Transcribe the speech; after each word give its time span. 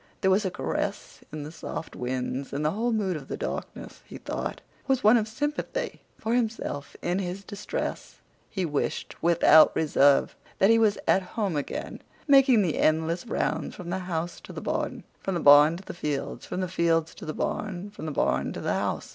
There 0.21 0.31
was 0.31 0.45
a 0.45 0.49
caress 0.49 1.19
in 1.31 1.43
the 1.43 1.51
soft 1.51 1.95
winds; 1.95 2.51
and 2.53 2.65
the 2.65 2.71
whole 2.71 2.91
mood 2.91 3.15
of 3.15 3.27
the 3.27 3.37
darkness, 3.37 4.01
he 4.03 4.17
thought, 4.17 4.59
was 4.87 5.03
one 5.03 5.15
of 5.15 5.27
sympathy 5.27 6.01
for 6.17 6.33
himself 6.33 6.95
in 7.03 7.19
his 7.19 7.43
distress. 7.43 8.15
He 8.49 8.65
wished, 8.65 9.21
without 9.21 9.75
reserve, 9.75 10.35
that 10.57 10.71
he 10.71 10.79
was 10.79 10.97
at 11.07 11.21
home 11.37 11.55
again 11.55 12.01
making 12.27 12.63
the 12.63 12.79
endless 12.79 13.27
rounds 13.27 13.75
from 13.75 13.91
the 13.91 13.99
house 13.99 14.39
to 14.41 14.51
the 14.51 14.59
barn, 14.59 15.03
from 15.19 15.35
the 15.35 15.39
barn 15.39 15.77
to 15.77 15.83
the 15.83 15.93
fields, 15.93 16.47
from 16.47 16.61
the 16.61 16.67
fields 16.67 17.13
to 17.13 17.25
the 17.27 17.31
barn, 17.35 17.91
from 17.91 18.07
the 18.07 18.11
barn 18.11 18.53
to 18.53 18.59
the 18.59 18.73
house. 18.73 19.09